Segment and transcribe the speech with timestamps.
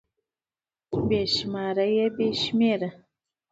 [1.07, 2.89] بې شماره √ بې شمېره